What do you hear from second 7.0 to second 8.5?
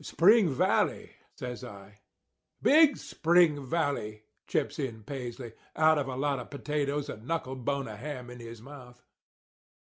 and knuckle bone of ham in